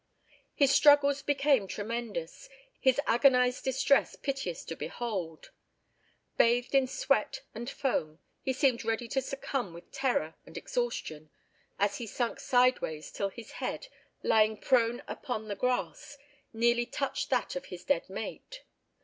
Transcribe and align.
His 0.55 0.71
struggles 0.73 1.21
became 1.21 1.67
tremendous, 1.67 2.49
his 2.79 2.99
agonised 3.05 3.63
distress 3.65 4.15
piteous 4.15 4.65
to 4.65 4.75
behold. 4.75 5.51
Bathed 6.37 6.73
in 6.73 6.87
sweat 6.87 7.43
and 7.53 7.69
foam 7.69 8.17
he 8.41 8.51
seemed 8.51 8.83
ready 8.83 9.07
to 9.09 9.21
succumb 9.21 9.75
with 9.75 9.91
terror 9.91 10.33
and 10.43 10.57
exhaustion, 10.57 11.29
as 11.77 11.97
he 11.99 12.07
sunk 12.07 12.39
sideways 12.39 13.11
till 13.11 13.29
his 13.29 13.51
head, 13.51 13.89
lying 14.23 14.57
prone 14.57 15.03
upon 15.07 15.47
the 15.47 15.55
grass, 15.55 16.17
nearly 16.51 16.87
touched 16.87 17.29
that 17.29 17.55
of 17.55 17.65
his 17.65 17.83
dead 17.85 18.09
mate. 18.09 18.63